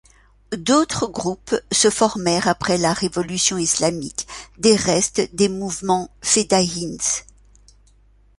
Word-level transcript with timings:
D'autres 0.57 1.05
groupes 1.05 1.53
se 1.71 1.91
formèrent 1.91 2.47
après 2.47 2.79
la 2.79 2.91
Révolution 2.91 3.59
islamique 3.59 4.27
des 4.57 4.75
restes 4.75 5.21
des 5.35 5.47
mouvements 5.47 6.09
fedayins. 6.23 6.97